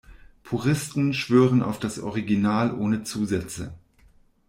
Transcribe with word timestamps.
Puristen 0.41 1.13
schwören 1.13 1.61
auf 1.61 1.77
das 1.77 1.99
Original 1.99 2.73
ohne 2.73 3.03
Zusätze. 3.03 3.75